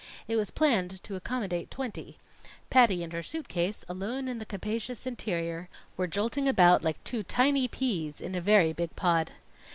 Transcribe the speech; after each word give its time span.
It 0.27 0.35
was 0.35 0.49
planned 0.49 1.03
to 1.03 1.15
accommodate 1.15 1.69
twenty. 1.69 2.17
Patty 2.71 3.03
and 3.03 3.13
her 3.13 3.21
suit 3.21 3.47
case, 3.47 3.85
alone 3.87 4.27
in 4.27 4.39
the 4.39 4.47
capacious 4.47 5.05
interior, 5.05 5.69
were 5.95 6.07
jolting 6.07 6.47
about 6.47 6.83
like 6.83 6.97
two 7.03 7.21
tiny 7.21 7.67
peas 7.67 8.19
in 8.19 8.33
a 8.33 8.41
very 8.41 8.73
big 8.73 8.95
pod. 8.95 9.29